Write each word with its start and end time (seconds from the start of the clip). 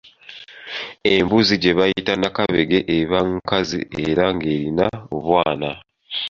Embuzi 1.13 1.53
gye 1.61 1.71
bayita 1.77 2.13
nakabege 2.21 2.79
eba 2.97 3.19
nkazi 3.31 3.79
ng'erina 3.93 4.85
obwana. 5.15 5.69